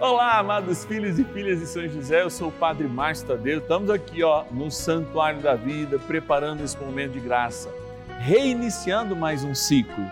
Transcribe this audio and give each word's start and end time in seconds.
Olá, 0.00 0.38
amados 0.38 0.86
filhos 0.86 1.18
e 1.18 1.24
filhas 1.24 1.60
de 1.60 1.66
São 1.66 1.86
José, 1.86 2.22
eu 2.22 2.30
sou 2.30 2.48
o 2.48 2.52
Padre 2.52 2.88
Márcio 2.88 3.26
Tadeu. 3.26 3.58
Estamos 3.58 3.90
aqui 3.90 4.24
ó, 4.24 4.44
no 4.50 4.70
Santuário 4.70 5.42
da 5.42 5.54
Vida, 5.54 5.98
preparando 5.98 6.64
esse 6.64 6.74
momento 6.78 7.12
de 7.12 7.20
graça, 7.20 7.68
reiniciando 8.18 9.14
mais 9.14 9.44
um 9.44 9.54
ciclo. 9.54 10.02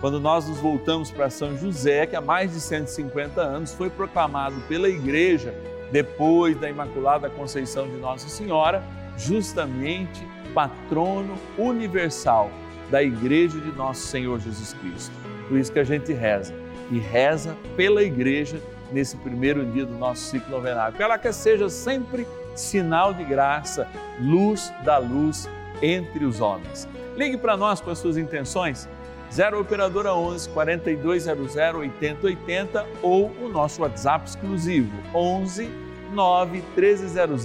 Quando 0.00 0.18
nós 0.18 0.48
nos 0.48 0.58
voltamos 0.58 1.12
para 1.12 1.30
São 1.30 1.56
José, 1.56 2.06
que 2.06 2.16
há 2.16 2.20
mais 2.20 2.54
de 2.54 2.60
150 2.60 3.40
anos 3.40 3.72
foi 3.72 3.88
proclamado 3.88 4.56
pela 4.62 4.88
Igreja, 4.88 5.54
depois 5.92 6.58
da 6.58 6.68
Imaculada 6.68 7.30
Conceição 7.30 7.88
de 7.88 7.98
Nossa 7.98 8.28
Senhora, 8.28 8.82
justamente 9.16 10.26
patrono 10.52 11.36
universal 11.56 12.50
da 12.90 13.00
Igreja 13.00 13.60
de 13.60 13.70
Nosso 13.70 14.08
Senhor 14.08 14.40
Jesus 14.40 14.72
Cristo. 14.72 15.14
Por 15.48 15.56
isso 15.56 15.70
que 15.70 15.78
a 15.78 15.84
gente 15.84 16.12
reza, 16.12 16.52
e 16.90 16.98
reza 16.98 17.56
pela 17.76 18.02
Igreja 18.02 18.60
nesse 18.92 19.16
primeiro 19.16 19.66
dia 19.66 19.84
do 19.84 19.94
nosso 19.94 20.30
ciclo 20.30 20.50
novenário. 20.50 20.96
Que 20.96 21.02
ela 21.02 21.18
que 21.18 21.32
seja 21.32 21.68
sempre 21.68 22.26
sinal 22.54 23.12
de 23.12 23.24
graça, 23.24 23.88
luz 24.20 24.72
da 24.84 24.98
luz 24.98 25.48
entre 25.82 26.24
os 26.24 26.40
homens. 26.40 26.88
Ligue 27.16 27.36
para 27.36 27.56
nós 27.56 27.80
com 27.80 27.90
as 27.90 27.98
suas 27.98 28.16
intenções, 28.16 28.88
0 29.32 29.60
Operadora 29.60 30.14
11 30.14 30.48
4200 30.50 31.56
8080 31.56 32.86
ou 33.02 33.32
o 33.40 33.48
nosso 33.48 33.82
WhatsApp 33.82 34.28
exclusivo 34.28 34.92
11 35.14 35.68
9 36.12 36.62
1300 36.76 37.44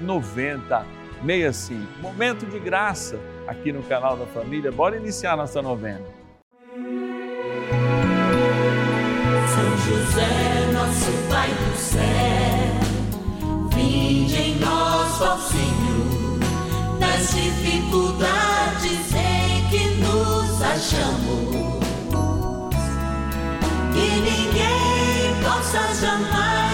9065. 0.00 2.00
Momento 2.00 2.46
de 2.46 2.58
graça 2.58 3.20
aqui 3.46 3.70
no 3.72 3.82
canal 3.82 4.16
da 4.16 4.24
família. 4.26 4.72
Bora 4.72 4.96
iniciar 4.96 5.36
nossa 5.36 5.62
novena. 5.62 6.02
São 9.46 9.76
José, 9.78 10.53
nosso 10.94 11.10
Pai 11.28 11.48
do 11.48 11.76
céu, 11.76 12.00
vinde 13.74 14.36
em 14.36 14.58
nós, 14.60 15.20
ó 15.20 15.36
Senhor, 15.38 16.38
nas 17.00 17.30
dificuldades 17.34 19.12
em 19.14 19.68
que 19.70 19.86
nos 19.96 20.62
achamos. 20.62 21.74
Que 23.92 24.08
ninguém 24.20 25.34
possa 25.42 25.94
jamais 26.00 26.73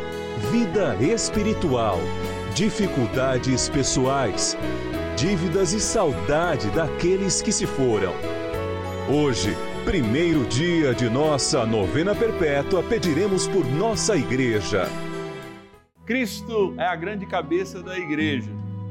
vida 0.49 0.95
espiritual, 0.99 1.99
dificuldades 2.55 3.69
pessoais, 3.69 4.57
dívidas 5.15 5.71
e 5.71 5.79
saudade 5.79 6.69
daqueles 6.71 7.41
que 7.41 7.51
se 7.51 7.67
foram. 7.67 8.11
Hoje, 9.07 9.55
primeiro 9.85 10.43
dia 10.45 10.95
de 10.95 11.09
nossa 11.09 11.65
novena 11.65 12.15
perpétua, 12.15 12.81
pediremos 12.81 13.47
por 13.47 13.65
nossa 13.65 14.15
igreja. 14.15 14.87
Cristo 16.05 16.73
é 16.77 16.87
a 16.87 16.95
grande 16.95 17.25
cabeça 17.27 17.81
da 17.83 17.97
igreja, 17.97 18.49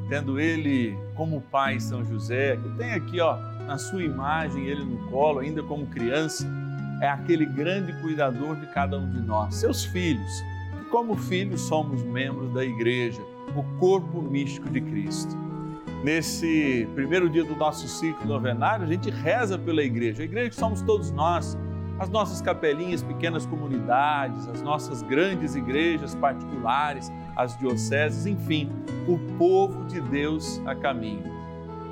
tendo 0.09 0.39
ele 0.39 0.97
como 1.16 1.41
pai 1.41 1.81
São 1.81 2.05
José, 2.05 2.56
que 2.56 2.69
tem 2.78 2.93
aqui 2.93 3.21
ó, 3.21 3.37
na 3.66 3.77
sua 3.77 4.05
imagem 4.05 4.66
ele 4.66 4.84
no 4.84 5.10
colo, 5.10 5.41
ainda 5.41 5.62
como 5.65 5.87
criança, 5.87 6.47
é 7.03 7.09
aquele 7.09 7.44
grande 7.44 7.93
cuidador 8.00 8.56
de 8.56 8.66
cada 8.69 8.97
um 8.97 9.10
de 9.10 9.21
nós, 9.21 9.56
seus 9.56 9.84
filhos. 9.84 10.50
Como 10.91 11.17
filhos 11.17 11.61
somos 11.61 12.03
membros 12.03 12.53
da 12.53 12.65
igreja, 12.65 13.23
o 13.55 13.62
corpo 13.78 14.21
místico 14.21 14.69
de 14.69 14.81
Cristo. 14.81 15.37
Nesse 16.03 16.89
primeiro 16.97 17.31
dia 17.31 17.45
do 17.45 17.55
nosso 17.55 17.87
ciclo 17.87 18.27
novenário, 18.27 18.84
a 18.84 18.89
gente 18.89 19.09
reza 19.09 19.56
pela 19.56 19.84
igreja. 19.84 20.23
A 20.23 20.25
igreja 20.25 20.51
que 20.51 20.56
somos 20.56 20.83
todos 20.83 21.12
nós, 21.12 21.56
as 21.97 22.09
nossas 22.09 22.43
capelinhas, 22.43 23.05
pequenas 23.05 23.47
comunidades, 23.47 24.49
as 24.49 24.62
nossas 24.62 25.01
grandes 25.03 25.55
igrejas 25.55 26.17
particulares, 26.17 27.12
as 27.37 27.57
dioceses, 27.57 28.27
enfim, 28.27 28.69
o 29.07 29.17
povo 29.39 29.84
de 29.84 30.01
Deus 30.01 30.61
a 30.67 30.75
caminho. 30.75 31.22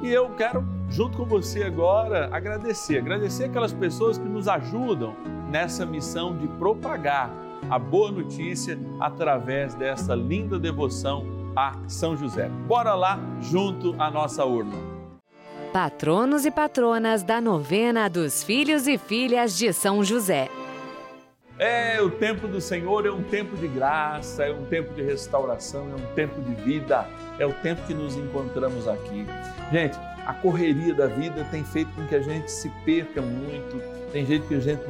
E 0.02 0.08
eu 0.08 0.30
quero, 0.30 0.66
junto 0.88 1.18
com 1.18 1.24
você 1.24 1.62
agora, 1.62 2.28
agradecer, 2.32 2.98
agradecer 2.98 3.44
aquelas 3.44 3.72
pessoas 3.72 4.18
que 4.18 4.28
nos 4.28 4.48
ajudam 4.48 5.14
nessa 5.50 5.86
missão 5.86 6.36
de 6.36 6.48
propagar 6.48 7.30
a 7.70 7.78
boa 7.78 8.10
notícia 8.10 8.78
através 9.00 9.74
dessa 9.74 10.14
linda 10.14 10.58
devoção 10.58 11.26
a 11.56 11.72
São 11.88 12.16
José. 12.16 12.48
Bora 12.66 12.94
lá 12.94 13.18
junto 13.40 13.94
à 14.00 14.10
nossa 14.10 14.44
urna. 14.44 14.76
Patronos 15.72 16.46
e 16.46 16.50
patronas 16.50 17.22
da 17.22 17.40
novena 17.40 18.08
dos 18.08 18.42
filhos 18.42 18.86
e 18.86 18.96
filhas 18.96 19.56
de 19.56 19.72
São 19.72 20.02
José. 20.02 20.48
É, 21.58 22.00
o 22.00 22.08
tempo 22.08 22.46
do 22.46 22.60
Senhor 22.60 23.04
é 23.04 23.10
um 23.10 23.22
tempo 23.24 23.56
de 23.56 23.66
graça, 23.66 24.44
é 24.44 24.52
um 24.52 24.64
tempo 24.66 24.94
de 24.94 25.02
restauração, 25.02 25.88
é 25.90 25.94
um 25.96 26.14
tempo 26.14 26.40
de 26.40 26.54
vida, 26.54 27.04
é 27.38 27.44
o 27.44 27.52
tempo 27.52 27.84
que 27.84 27.92
nos 27.92 28.16
encontramos 28.16 28.86
aqui. 28.86 29.26
Gente, 29.72 29.98
a 30.24 30.32
correria 30.32 30.94
da 30.94 31.06
vida 31.06 31.44
tem 31.50 31.64
feito 31.64 31.90
com 31.94 32.06
que 32.06 32.14
a 32.14 32.22
gente 32.22 32.48
se 32.48 32.68
perca 32.84 33.20
muito, 33.20 33.82
tem 34.12 34.24
jeito 34.24 34.46
que 34.46 34.54
a 34.54 34.60
gente 34.60 34.82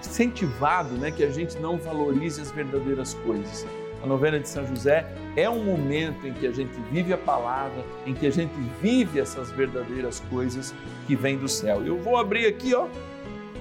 incentivado, 0.00 0.94
né, 0.96 1.10
que 1.10 1.24
a 1.24 1.30
gente 1.30 1.58
não 1.58 1.78
valorize 1.78 2.40
as 2.40 2.50
verdadeiras 2.50 3.14
coisas. 3.14 3.66
A 4.02 4.06
novena 4.06 4.38
de 4.38 4.48
São 4.48 4.66
José 4.66 5.06
é 5.36 5.48
um 5.48 5.64
momento 5.64 6.26
em 6.26 6.32
que 6.32 6.46
a 6.46 6.52
gente 6.52 6.72
vive 6.90 7.12
a 7.12 7.18
palavra, 7.18 7.82
em 8.04 8.14
que 8.14 8.26
a 8.26 8.30
gente 8.30 8.52
vive 8.80 9.18
essas 9.18 9.50
verdadeiras 9.50 10.20
coisas 10.30 10.74
que 11.06 11.16
vêm 11.16 11.36
do 11.38 11.48
céu. 11.48 11.84
Eu 11.84 11.98
vou 11.98 12.16
abrir 12.16 12.46
aqui, 12.46 12.74
ó, 12.74 12.86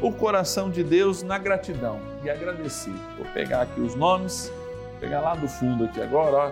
o 0.02 0.12
coração 0.12 0.70
de 0.70 0.84
Deus 0.84 1.24
na 1.24 1.38
gratidão 1.38 2.00
e 2.24 2.30
agradecer. 2.30 2.94
Vou 3.18 3.26
pegar 3.34 3.62
aqui 3.62 3.80
os 3.80 3.96
nomes, 3.96 4.52
pegar 5.00 5.22
lá 5.22 5.36
do 5.36 5.48
fundo 5.48 5.86
aqui 5.86 6.02
agora, 6.02 6.38
ó. 6.38 6.52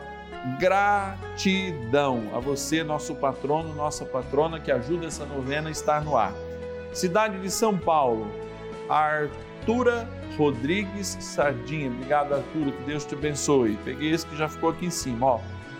Gratidão 0.60 2.30
a 2.34 2.40
você, 2.40 2.84
nosso 2.84 3.16
patrono, 3.16 3.74
nossa 3.74 4.04
patrona 4.06 4.60
que 4.60 4.72
ajuda 4.72 5.08
essa 5.08 5.26
novena 5.26 5.70
a 5.70 5.72
estar 5.72 6.04
no 6.04 6.18
ar. 6.18 6.34
Cidade 6.94 7.40
de 7.40 7.50
São 7.50 7.78
Paulo, 7.78 8.28
Artura 9.64 10.06
Rodrigues 10.38 11.18
Sardinha. 11.22 11.90
Obrigado, 11.90 12.34
Arthur, 12.34 12.74
que 12.74 12.84
Deus 12.84 13.06
te 13.06 13.16
abençoe. 13.16 13.80
Peguei 13.86 14.12
esse 14.12 14.26
que 14.26 14.36
já 14.36 14.50
ficou 14.50 14.72
aqui 14.72 14.88
em 14.88 14.90
cima, 14.90 15.26
ó. 15.26 15.40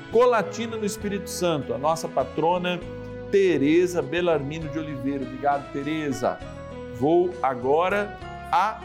Colatina 0.10 0.78
no 0.78 0.86
Espírito 0.86 1.30
Santo, 1.30 1.74
a 1.74 1.78
nossa 1.78 2.08
patrona 2.08 2.80
Tereza 3.30 4.02
Belarmino 4.02 4.70
de 4.70 4.80
Oliveira. 4.80 5.26
Obrigado, 5.26 5.70
Tereza. 5.74 6.40
Vou 6.96 7.32
agora 7.44 8.18
a 8.54 8.80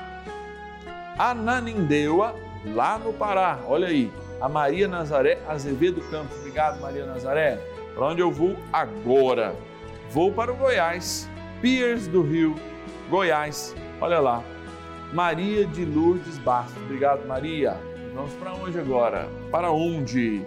Ananindeua, 1.16 2.34
lá 2.74 2.98
no 2.98 3.12
Pará. 3.12 3.60
Olha 3.68 3.86
aí, 3.86 4.10
a 4.40 4.48
Maria 4.48 4.88
Nazaré 4.88 5.38
Azevedo 5.46 6.00
Campos. 6.10 6.36
Obrigado, 6.38 6.80
Maria 6.80 7.06
Nazaré. 7.06 7.60
Para 7.94 8.06
onde 8.06 8.20
eu 8.20 8.32
vou 8.32 8.56
agora? 8.72 9.54
Vou 10.10 10.32
para 10.32 10.50
o 10.50 10.56
Goiás, 10.56 11.30
Piers 11.60 12.08
do 12.08 12.22
Rio, 12.22 12.56
Goiás. 13.08 13.76
Olha 14.00 14.18
lá, 14.18 14.42
Maria 15.12 15.66
de 15.66 15.84
Lourdes 15.84 16.38
Bastos. 16.38 16.76
Obrigado, 16.82 17.26
Maria. 17.26 17.76
Vamos 18.14 18.32
para 18.34 18.54
onde 18.54 18.78
agora? 18.78 19.28
Para 19.50 19.70
onde? 19.70 20.42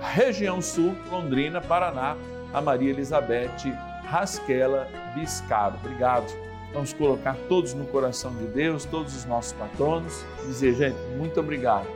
Região 0.00 0.60
Sul, 0.60 0.94
Londrina, 1.10 1.60
Paraná, 1.60 2.16
a 2.52 2.60
Maria 2.60 2.90
Elizabeth 2.90 3.56
Rasquela 4.04 4.88
Biscaro. 5.14 5.76
Obrigado. 5.82 6.26
Vamos 6.72 6.92
colocar 6.92 7.36
todos 7.48 7.74
no 7.74 7.86
coração 7.86 8.34
de 8.34 8.46
Deus, 8.48 8.84
todos 8.84 9.16
os 9.16 9.24
nossos 9.24 9.52
patronos, 9.52 10.24
dizer, 10.46 10.74
gente, 10.74 10.98
muito 11.16 11.40
obrigado. 11.40 11.86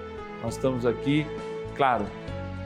Nós 0.43 0.55
estamos 0.55 0.87
aqui, 0.87 1.27
claro, 1.77 2.07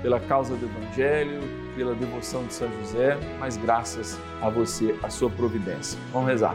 pela 0.01 0.21
causa 0.21 0.55
do 0.55 0.67
Evangelho, 0.67 1.41
pela 1.75 1.95
devoção 1.95 2.45
de 2.47 2.55
São 2.55 2.71
José, 2.81 3.19
mas 3.41 3.57
graças 3.57 4.19
a 4.41 4.49
você, 4.49 4.95
a 5.03 5.11
sua 5.11 5.29
providência. 5.29 5.99
Vamos 6.13 6.29
rezar. 6.29 6.55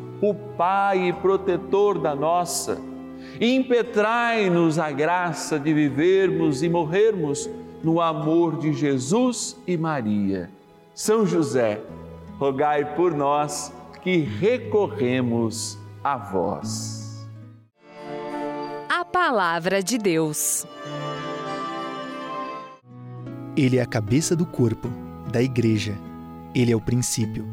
o 0.21 0.33
Pai 0.33 1.09
e 1.09 1.13
protetor 1.13 1.97
da 1.97 2.15
nossa, 2.15 2.79
impetrai-nos 3.39 4.77
a 4.77 4.91
graça 4.91 5.59
de 5.59 5.73
vivermos 5.73 6.61
e 6.61 6.69
morrermos 6.69 7.49
no 7.83 7.99
amor 7.99 8.57
de 8.57 8.71
Jesus 8.73 9.57
e 9.65 9.75
Maria. 9.75 10.49
São 10.93 11.25
José, 11.25 11.81
rogai 12.37 12.95
por 12.95 13.13
nós 13.13 13.73
que 14.03 14.17
recorremos 14.17 15.77
a 16.03 16.17
vós. 16.17 17.27
A 18.89 19.03
palavra 19.03 19.81
de 19.81 19.97
Deus. 19.97 20.65
Ele 23.55 23.77
é 23.77 23.81
a 23.81 23.85
cabeça 23.85 24.35
do 24.35 24.45
corpo, 24.45 24.87
da 25.31 25.41
igreja. 25.41 25.97
Ele 26.53 26.71
é 26.71 26.75
o 26.75 26.81
princípio, 26.81 27.45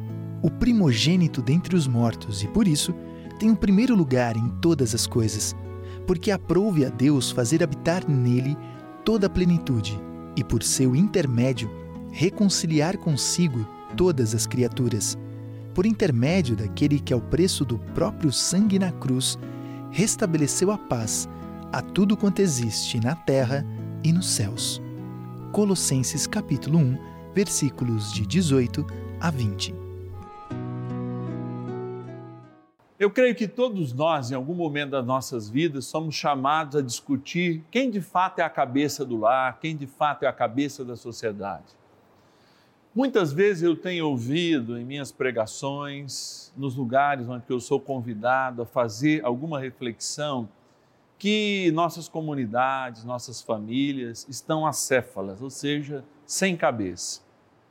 o 0.42 0.50
primogênito 0.50 1.42
dentre 1.42 1.74
os 1.74 1.86
mortos 1.86 2.42
e, 2.42 2.48
por 2.48 2.68
isso, 2.68 2.94
tem 3.38 3.50
o 3.50 3.56
primeiro 3.56 3.94
lugar 3.94 4.36
em 4.36 4.48
todas 4.60 4.94
as 4.94 5.06
coisas, 5.06 5.54
porque 6.06 6.30
aprouve 6.30 6.84
a 6.84 6.88
Deus 6.88 7.30
fazer 7.30 7.62
habitar 7.62 8.08
nele 8.08 8.56
toda 9.04 9.26
a 9.26 9.30
plenitude 9.30 9.98
e, 10.36 10.44
por 10.44 10.62
seu 10.62 10.94
intermédio, 10.94 11.70
reconciliar 12.12 12.96
consigo 12.98 13.66
todas 13.96 14.34
as 14.34 14.46
criaturas. 14.46 15.16
Por 15.74 15.86
intermédio 15.86 16.56
daquele 16.56 16.98
que, 16.98 17.12
ao 17.12 17.20
preço 17.20 17.64
do 17.64 17.78
próprio 17.94 18.32
sangue 18.32 18.78
na 18.78 18.90
cruz, 18.90 19.38
restabeleceu 19.90 20.70
a 20.70 20.78
paz 20.78 21.28
a 21.72 21.82
tudo 21.82 22.16
quanto 22.16 22.40
existe 22.40 22.98
na 23.00 23.14
terra 23.14 23.64
e 24.02 24.12
nos 24.12 24.28
céus. 24.28 24.80
Colossenses 25.52 26.26
capítulo 26.26 26.78
1, 26.78 26.98
versículos 27.34 28.12
de 28.12 28.26
18 28.26 28.86
a 29.20 29.30
20. 29.30 29.77
Eu 32.98 33.12
creio 33.12 33.32
que 33.32 33.46
todos 33.46 33.92
nós, 33.92 34.32
em 34.32 34.34
algum 34.34 34.54
momento 34.54 34.90
das 34.90 35.06
nossas 35.06 35.48
vidas, 35.48 35.86
somos 35.86 36.16
chamados 36.16 36.74
a 36.74 36.82
discutir 36.82 37.62
quem 37.70 37.92
de 37.92 38.00
fato 38.00 38.40
é 38.40 38.42
a 38.42 38.50
cabeça 38.50 39.04
do 39.04 39.16
lar, 39.16 39.60
quem 39.60 39.76
de 39.76 39.86
fato 39.86 40.24
é 40.24 40.26
a 40.26 40.32
cabeça 40.32 40.84
da 40.84 40.96
sociedade. 40.96 41.78
Muitas 42.92 43.32
vezes 43.32 43.62
eu 43.62 43.76
tenho 43.76 44.08
ouvido 44.08 44.76
em 44.76 44.84
minhas 44.84 45.12
pregações, 45.12 46.52
nos 46.56 46.74
lugares 46.74 47.28
onde 47.28 47.44
eu 47.48 47.60
sou 47.60 47.78
convidado 47.78 48.62
a 48.62 48.66
fazer 48.66 49.24
alguma 49.24 49.60
reflexão, 49.60 50.48
que 51.16 51.70
nossas 51.70 52.08
comunidades, 52.08 53.04
nossas 53.04 53.40
famílias 53.40 54.26
estão 54.28 54.66
acéfalas, 54.66 55.40
ou 55.40 55.50
seja, 55.50 56.04
sem 56.26 56.56
cabeça. 56.56 57.27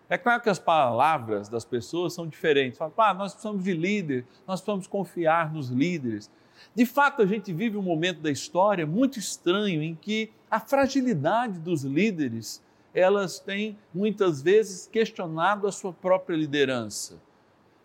É 0.10 0.18
claro 0.18 0.42
que 0.42 0.50
as 0.50 0.60
palavras 0.60 1.50
das 1.50 1.66
pessoas 1.66 2.14
são 2.14 2.28
diferentes. 2.28 2.78
Fala, 2.78 2.94
ah, 2.98 3.14
nós 3.14 3.34
precisamos 3.34 3.64
de 3.64 3.74
líder, 3.74 4.26
nós 4.48 4.62
precisamos 4.62 4.88
confiar 4.88 5.54
nos 5.54 5.70
líderes. 5.70 6.32
De 6.74 6.86
fato, 6.86 7.22
a 7.22 7.26
gente 7.26 7.52
vive 7.52 7.78
um 7.78 7.82
momento 7.82 8.22
da 8.22 8.32
história 8.32 8.86
muito 8.86 9.20
estranho 9.20 9.84
em 9.84 9.96
que 9.96 10.32
a 10.50 10.60
fragilidade 10.60 11.60
dos 11.60 11.84
líderes, 11.84 12.64
elas 12.94 13.40
têm 13.40 13.78
muitas 13.94 14.42
vezes 14.42 14.88
questionado 14.88 15.68
a 15.68 15.72
sua 15.72 15.92
própria 15.92 16.36
liderança. 16.36 17.22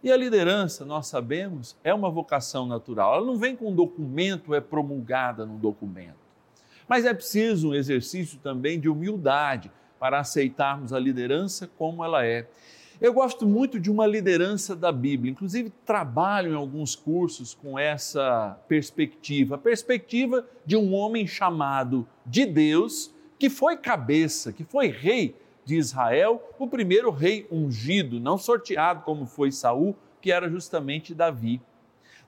E 0.03 0.11
a 0.11 0.17
liderança, 0.17 0.85
nós 0.85 1.09
sabemos, 1.09 1.77
é 1.83 1.93
uma 1.93 2.11
vocação 2.11 2.67
natural. 2.67 3.17
Ela 3.17 3.27
não 3.27 3.37
vem 3.37 3.55
com 3.55 3.71
um 3.71 3.75
documento, 3.75 4.55
é 4.55 4.61
promulgada 4.61 5.45
num 5.45 5.59
documento. 5.59 6.23
Mas 6.89 7.05
é 7.05 7.15
preciso 7.15 7.71
um 7.71 7.75
exercício 7.75 8.39
também 8.39 8.79
de 8.79 8.89
humildade 8.89 9.71
para 10.03 10.19
aceitarmos 10.19 10.93
a 10.93 10.99
liderança 10.99 11.71
como 11.79 12.05
ela 12.05 12.27
é. 12.27 12.49
Eu 13.01 13.13
gosto 13.13 13.47
muito 13.47 13.79
de 13.79 13.89
uma 13.89 14.05
liderança 14.05 14.75
da 14.75 14.91
Bíblia, 14.91 15.31
inclusive 15.31 15.71
trabalho 15.87 16.51
em 16.51 16.57
alguns 16.57 16.97
cursos 16.97 17.55
com 17.55 17.79
essa 17.79 18.59
perspectiva, 18.67 19.55
a 19.55 19.59
perspectiva 19.59 20.45
de 20.67 20.77
um 20.77 20.93
homem 20.93 21.25
chamado 21.25 22.05
de 22.27 22.45
Deus, 22.45 23.15
que 23.39 23.49
foi 23.49 23.77
cabeça, 23.77 24.53
que 24.53 24.65
foi 24.65 24.89
rei 24.89 25.37
de 25.65 25.77
Israel, 25.77 26.43
o 26.59 26.67
primeiro 26.67 27.13
rei 27.13 27.47
ungido, 27.49 28.19
não 28.19 28.37
sorteado 28.37 29.03
como 29.03 29.25
foi 29.25 29.53
Saul, 29.53 29.95
que 30.21 30.33
era 30.33 30.51
justamente 30.51 31.15
Davi. 31.15 31.63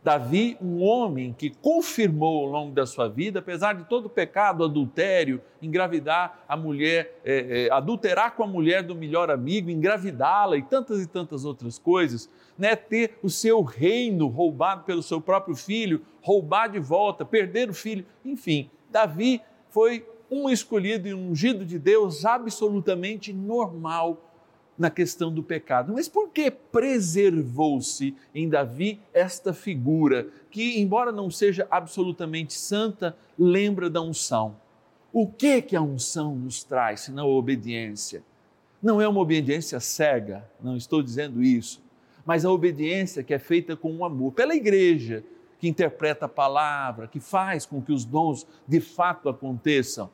Davi, 0.04 0.54
um 0.60 0.82
homem 0.82 1.32
que 1.32 1.48
confirmou 1.48 2.44
ao 2.44 2.50
longo 2.50 2.74
da 2.74 2.84
sua 2.84 3.08
vida, 3.08 3.38
apesar 3.38 3.72
de 3.72 3.84
todo 3.84 4.04
o 4.04 4.10
pecado, 4.10 4.62
adultério, 4.62 5.40
engravidar 5.62 6.44
a 6.46 6.54
mulher, 6.54 7.18
é, 7.24 7.68
é, 7.68 7.72
adulterar 7.72 8.36
com 8.36 8.44
a 8.44 8.46
mulher 8.46 8.82
do 8.82 8.94
melhor 8.94 9.30
amigo, 9.30 9.70
engravidá-la 9.70 10.58
e 10.58 10.62
tantas 10.62 11.02
e 11.02 11.06
tantas 11.06 11.46
outras 11.46 11.78
coisas, 11.78 12.28
né? 12.58 12.76
ter 12.76 13.18
o 13.22 13.30
seu 13.30 13.62
reino 13.62 14.26
roubado 14.26 14.84
pelo 14.84 15.02
seu 15.02 15.22
próprio 15.22 15.56
filho, 15.56 16.02
roubar 16.20 16.68
de 16.68 16.78
volta, 16.78 17.24
perder 17.24 17.70
o 17.70 17.74
filho, 17.74 18.04
enfim, 18.22 18.70
Davi 18.90 19.40
foi 19.70 20.06
um 20.30 20.50
escolhido 20.50 21.08
e 21.08 21.14
ungido 21.14 21.64
de 21.64 21.78
Deus 21.78 22.26
absolutamente 22.26 23.32
normal 23.32 24.33
na 24.78 24.90
questão 24.90 25.32
do 25.32 25.42
pecado. 25.42 25.92
Mas 25.92 26.08
por 26.08 26.30
que 26.30 26.50
preservou-se 26.50 28.14
em 28.34 28.48
Davi 28.48 29.00
esta 29.12 29.52
figura 29.52 30.28
que, 30.50 30.80
embora 30.80 31.12
não 31.12 31.30
seja 31.30 31.66
absolutamente 31.70 32.54
santa, 32.54 33.16
lembra 33.38 33.88
da 33.88 34.00
unção? 34.00 34.56
O 35.12 35.26
que 35.26 35.62
que 35.62 35.76
a 35.76 35.82
unção 35.82 36.34
nos 36.34 36.64
traz, 36.64 37.00
senão 37.02 37.26
a 37.26 37.34
obediência? 37.34 38.22
Não 38.82 39.00
é 39.00 39.08
uma 39.08 39.20
obediência 39.20 39.78
cega, 39.80 40.44
não 40.60 40.76
estou 40.76 41.02
dizendo 41.02 41.42
isso, 41.42 41.82
mas 42.26 42.44
a 42.44 42.50
obediência 42.50 43.22
que 43.22 43.32
é 43.32 43.38
feita 43.38 43.76
com 43.76 43.92
um 43.92 44.04
amor 44.04 44.32
pela 44.32 44.54
igreja, 44.54 45.24
que 45.58 45.68
interpreta 45.68 46.26
a 46.26 46.28
palavra, 46.28 47.06
que 47.06 47.20
faz 47.20 47.64
com 47.64 47.80
que 47.80 47.92
os 47.92 48.04
dons 48.04 48.46
de 48.66 48.80
fato 48.80 49.28
aconteçam. 49.28 50.10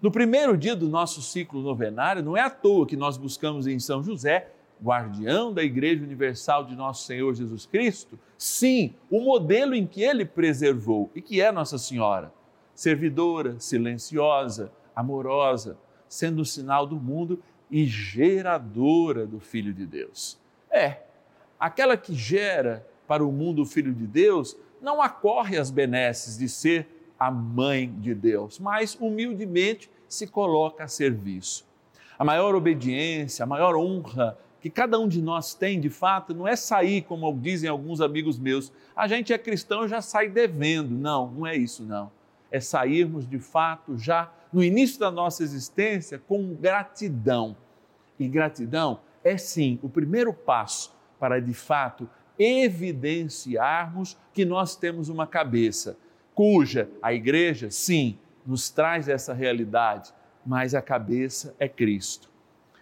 No 0.00 0.12
primeiro 0.12 0.56
dia 0.56 0.76
do 0.76 0.88
nosso 0.88 1.20
ciclo 1.20 1.60
novenário, 1.60 2.22
não 2.22 2.36
é 2.36 2.40
à 2.40 2.50
toa 2.50 2.86
que 2.86 2.96
nós 2.96 3.16
buscamos 3.16 3.66
em 3.66 3.80
São 3.80 4.00
José, 4.00 4.52
guardião 4.80 5.52
da 5.52 5.60
Igreja 5.60 6.04
Universal 6.04 6.64
de 6.64 6.76
Nosso 6.76 7.04
Senhor 7.04 7.34
Jesus 7.34 7.66
Cristo, 7.66 8.16
sim, 8.36 8.94
o 9.10 9.20
modelo 9.20 9.74
em 9.74 9.84
que 9.84 10.00
ele 10.00 10.24
preservou 10.24 11.10
e 11.16 11.20
que 11.20 11.40
é 11.40 11.50
Nossa 11.50 11.78
Senhora, 11.78 12.32
servidora, 12.76 13.58
silenciosa, 13.58 14.70
amorosa, 14.94 15.76
sendo 16.08 16.42
o 16.42 16.46
sinal 16.46 16.86
do 16.86 16.94
mundo 16.94 17.42
e 17.68 17.84
geradora 17.84 19.26
do 19.26 19.40
Filho 19.40 19.74
de 19.74 19.84
Deus. 19.84 20.38
É, 20.70 20.98
aquela 21.58 21.96
que 21.96 22.14
gera 22.14 22.86
para 23.08 23.24
o 23.24 23.32
mundo 23.32 23.62
o 23.62 23.66
Filho 23.66 23.92
de 23.92 24.06
Deus 24.06 24.56
não 24.80 25.02
acorre 25.02 25.58
às 25.58 25.72
benesses 25.72 26.38
de 26.38 26.48
ser 26.48 26.86
a 27.18 27.30
mãe 27.30 27.92
de 27.98 28.14
Deus, 28.14 28.58
mas 28.58 28.96
humildemente 29.00 29.90
se 30.08 30.26
coloca 30.26 30.84
a 30.84 30.88
serviço. 30.88 31.66
A 32.18 32.24
maior 32.24 32.54
obediência, 32.54 33.42
a 33.42 33.46
maior 33.46 33.76
honra 33.76 34.38
que 34.60 34.68
cada 34.68 34.98
um 34.98 35.06
de 35.06 35.22
nós 35.22 35.54
tem, 35.54 35.80
de 35.80 35.88
fato, 35.88 36.34
não 36.34 36.46
é 36.46 36.56
sair, 36.56 37.02
como 37.02 37.32
dizem 37.32 37.70
alguns 37.70 38.00
amigos 38.00 38.38
meus, 38.38 38.72
a 38.94 39.06
gente 39.06 39.32
é 39.32 39.38
cristão 39.38 39.86
já 39.86 40.02
sai 40.02 40.28
devendo. 40.28 40.90
Não, 40.96 41.30
não 41.30 41.46
é 41.46 41.56
isso, 41.56 41.84
não. 41.84 42.10
É 42.50 42.58
sairmos, 42.58 43.28
de 43.28 43.38
fato, 43.38 43.96
já 43.96 44.32
no 44.52 44.62
início 44.62 44.98
da 44.98 45.10
nossa 45.10 45.42
existência 45.42 46.18
com 46.18 46.54
gratidão. 46.54 47.56
E 48.18 48.26
gratidão 48.26 49.00
é 49.22 49.36
sim 49.36 49.78
o 49.82 49.88
primeiro 49.88 50.32
passo 50.32 50.92
para, 51.20 51.40
de 51.40 51.54
fato, 51.54 52.08
evidenciarmos 52.38 54.16
que 54.32 54.44
nós 54.44 54.76
temos 54.76 55.08
uma 55.08 55.26
cabeça, 55.26 55.96
cuja 56.38 56.88
a 57.02 57.12
igreja, 57.12 57.68
sim, 57.68 58.16
nos 58.46 58.70
traz 58.70 59.08
essa 59.08 59.34
realidade, 59.34 60.14
mas 60.46 60.72
a 60.72 60.80
cabeça 60.80 61.52
é 61.58 61.68
Cristo. 61.68 62.30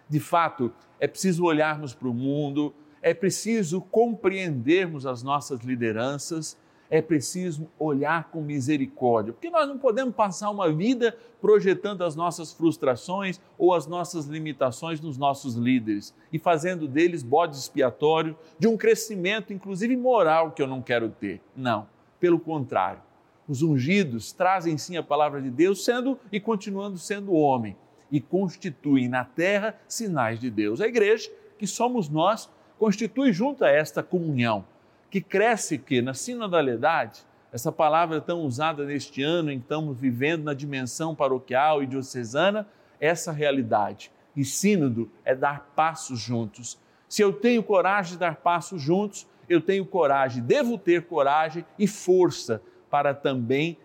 De 0.07 0.19
fato, 0.19 0.71
é 0.99 1.07
preciso 1.07 1.43
olharmos 1.43 1.91
para 1.91 2.07
o 2.07 2.13
mundo, 2.13 2.71
é 3.01 3.15
preciso 3.15 3.81
compreendermos 3.81 5.07
as 5.07 5.23
nossas 5.23 5.61
lideranças 5.61 6.55
é 6.89 7.01
preciso 7.01 7.67
olhar 7.77 8.29
com 8.31 8.41
misericórdia, 8.41 9.33
porque 9.33 9.49
nós 9.49 9.67
não 9.67 9.77
podemos 9.77 10.15
passar 10.15 10.49
uma 10.49 10.71
vida 10.71 11.17
projetando 11.41 12.03
as 12.03 12.15
nossas 12.15 12.53
frustrações 12.53 13.41
ou 13.57 13.73
as 13.73 13.85
nossas 13.87 14.27
limitações 14.27 15.01
nos 15.01 15.17
nossos 15.17 15.55
líderes 15.55 16.15
e 16.31 16.39
fazendo 16.39 16.87
deles 16.87 17.23
bode 17.23 17.57
expiatório 17.57 18.37
de 18.57 18.67
um 18.67 18.77
crescimento, 18.77 19.51
inclusive 19.51 19.97
moral, 19.97 20.51
que 20.51 20.61
eu 20.61 20.67
não 20.67 20.81
quero 20.81 21.09
ter. 21.09 21.41
Não, 21.53 21.87
pelo 22.21 22.39
contrário. 22.39 23.06
Os 23.47 23.61
ungidos 23.61 24.31
trazem 24.31 24.77
sim 24.77 24.97
a 24.97 25.03
palavra 25.03 25.41
de 25.41 25.49
Deus, 25.49 25.85
sendo 25.85 26.19
e 26.31 26.39
continuando 26.39 26.97
sendo 26.97 27.33
homem, 27.33 27.75
e 28.11 28.19
constituem 28.19 29.07
na 29.07 29.23
terra 29.23 29.75
sinais 29.87 30.39
de 30.39 30.49
Deus. 30.49 30.81
A 30.81 30.87
igreja, 30.87 31.31
que 31.57 31.65
somos 31.65 32.09
nós, 32.09 32.49
constitui 32.77 33.31
junto 33.31 33.63
a 33.63 33.69
esta 33.69 34.03
comunhão 34.03 34.65
que 35.09 35.21
cresce 35.21 35.77
que 35.77 36.01
na 36.01 36.13
sinodalidade, 36.13 37.25
essa 37.51 37.71
palavra 37.71 38.19
tão 38.19 38.41
usada 38.41 38.85
neste 38.85 39.23
ano, 39.23 39.51
estamos 39.51 39.97
vivendo 39.97 40.43
na 40.43 40.53
dimensão 40.53 41.15
paroquial 41.15 41.81
e 41.81 41.87
diocesana, 41.87 42.67
essa 42.99 43.31
realidade. 43.31 44.11
E 44.35 44.43
sínodo 44.43 45.09
é 45.23 45.33
dar 45.33 45.71
passos 45.75 46.19
juntos. 46.19 46.77
Se 47.07 47.21
eu 47.21 47.31
tenho 47.31 47.63
coragem 47.63 48.13
de 48.13 48.19
dar 48.19 48.35
passos 48.35 48.81
juntos, 48.81 49.25
eu 49.47 49.61
tenho 49.61 49.85
coragem, 49.85 50.43
devo 50.43 50.77
ter 50.77 51.05
coragem 51.05 51.65
e 51.79 51.87
força 51.87 52.61
para 52.89 53.13
também 53.13 53.77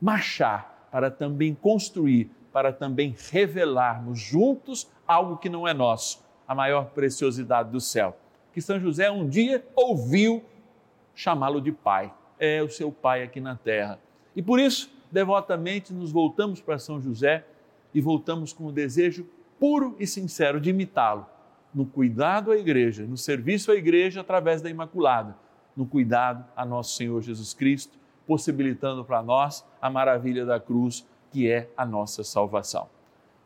marchar, 0.00 0.88
para 0.90 1.10
também 1.10 1.54
construir, 1.54 2.30
para 2.52 2.72
também 2.72 3.14
revelarmos 3.30 4.18
juntos 4.18 4.90
algo 5.06 5.36
que 5.36 5.48
não 5.48 5.66
é 5.66 5.74
nosso, 5.74 6.24
a 6.46 6.54
maior 6.54 6.86
preciosidade 6.86 7.70
do 7.70 7.80
céu. 7.80 8.16
Que 8.52 8.60
São 8.60 8.80
José 8.80 9.10
um 9.10 9.28
dia 9.28 9.64
ouviu 9.74 10.42
chamá-lo 11.14 11.60
de 11.60 11.72
Pai. 11.72 12.12
É 12.38 12.62
o 12.62 12.68
seu 12.68 12.90
Pai 12.90 13.22
aqui 13.22 13.40
na 13.40 13.56
terra. 13.56 13.98
E 14.34 14.42
por 14.42 14.58
isso, 14.58 14.90
devotamente, 15.10 15.92
nos 15.92 16.12
voltamos 16.12 16.60
para 16.60 16.78
São 16.78 17.00
José 17.00 17.44
e 17.92 18.00
voltamos 18.00 18.52
com 18.52 18.66
o 18.66 18.72
desejo 18.72 19.26
puro 19.58 19.96
e 19.98 20.06
sincero 20.06 20.60
de 20.60 20.70
imitá-lo 20.70 21.26
no 21.74 21.84
cuidado 21.84 22.52
à 22.52 22.56
igreja, 22.56 23.04
no 23.04 23.18
serviço 23.18 23.70
à 23.70 23.74
igreja 23.74 24.22
através 24.22 24.62
da 24.62 24.70
Imaculada, 24.70 25.36
no 25.76 25.84
cuidado 25.84 26.42
a 26.56 26.64
nosso 26.64 26.96
Senhor 26.96 27.20
Jesus 27.20 27.52
Cristo, 27.52 27.98
possibilitando 28.26 29.04
para 29.04 29.22
nós 29.22 29.64
a 29.80 29.88
maravilha 29.88 30.44
da 30.44 30.58
cruz, 30.58 31.06
que 31.30 31.50
é 31.50 31.68
a 31.76 31.86
nossa 31.86 32.24
salvação. 32.24 32.88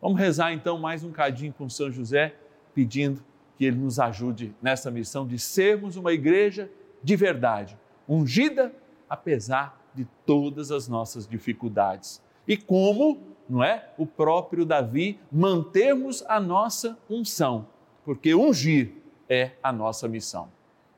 Vamos 0.00 0.18
rezar 0.18 0.52
então 0.52 0.78
mais 0.78 1.04
um 1.04 1.10
cadinho 1.10 1.52
com 1.52 1.68
São 1.68 1.90
José, 1.90 2.34
pedindo 2.75 3.22
que 3.58 3.66
ele 3.66 3.76
nos 3.76 4.00
ajude 4.00 4.54
nessa 4.62 4.90
missão 4.90 5.26
de 5.26 5.38
sermos 5.38 5.96
uma 5.96 6.12
igreja 6.12 6.70
de 7.02 7.16
verdade, 7.16 7.78
ungida 8.08 8.72
apesar 9.08 9.78
de 9.94 10.06
todas 10.25 10.70
as 10.70 10.88
nossas 10.88 11.26
dificuldades. 11.26 12.22
E 12.46 12.56
como, 12.56 13.18
não 13.49 13.62
é, 13.62 13.90
o 13.99 14.06
próprio 14.06 14.64
Davi 14.64 15.20
mantermos 15.30 16.25
a 16.26 16.40
nossa 16.40 16.96
unção, 17.08 17.66
porque 18.04 18.34
ungir 18.34 18.92
é 19.28 19.52
a 19.62 19.72
nossa 19.72 20.08
missão. 20.08 20.49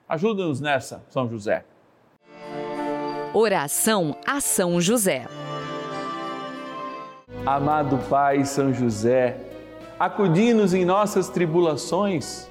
Ajuda-nos 0.09 0.61
nessa, 0.61 1.05
São 1.09 1.29
José. 1.29 1.65
Oração 3.35 4.15
a 4.27 4.43
São 4.43 4.79
José. 4.79 5.25
Amado 7.47 7.97
Pai 8.11 8.45
São 8.45 8.75
José, 8.75 9.39
acudi-nos 9.99 10.75
em 10.75 10.85
nossas 10.85 11.31
tribulações 11.31 12.47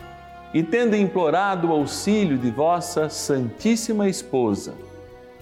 e 0.51 0.63
tendo 0.63 0.95
implorado 0.95 1.67
o 1.67 1.71
auxílio 1.71 2.35
de 2.35 2.49
vossa 2.49 3.09
Santíssima 3.09 4.09
Esposa, 4.09 4.73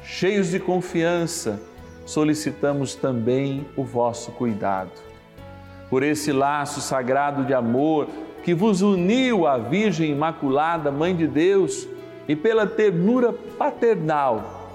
cheios 0.03 0.49
de 0.49 0.59
confiança, 0.59 1.57
solicitamos 2.05 2.93
também 2.93 3.65
o 3.77 3.83
vosso 3.85 4.33
cuidado. 4.33 4.91
Por 5.89 6.03
esse 6.03 6.33
laço 6.33 6.81
sagrado 6.81 7.45
de 7.45 7.53
amor 7.53 8.09
que 8.43 8.53
vos 8.53 8.81
uniu 8.81 9.47
à 9.47 9.57
Virgem 9.57 10.11
Imaculada, 10.11 10.91
Mãe 10.91 11.15
de 11.15 11.27
Deus, 11.27 11.87
e 12.27 12.35
pela 12.35 12.67
ternura 12.67 13.31
paternal 13.57 14.58